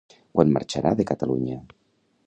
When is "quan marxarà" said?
0.37-0.95